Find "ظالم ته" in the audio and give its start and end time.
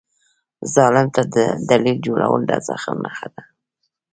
0.73-1.21